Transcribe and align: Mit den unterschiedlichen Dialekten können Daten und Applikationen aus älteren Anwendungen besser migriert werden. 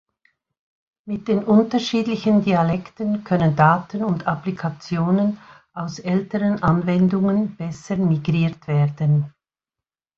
Mit 1.05 1.27
den 1.27 1.43
unterschiedlichen 1.43 2.43
Dialekten 2.43 3.23
können 3.23 3.55
Daten 3.55 4.03
und 4.03 4.25
Applikationen 4.25 5.37
aus 5.73 5.99
älteren 5.99 6.63
Anwendungen 6.63 7.55
besser 7.55 7.97
migriert 7.97 8.67
werden. 8.67 9.31